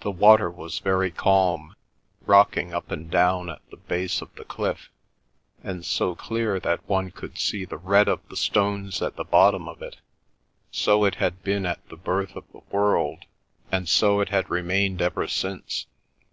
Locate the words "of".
4.20-4.34, 8.08-8.28, 9.68-9.80, 12.34-12.50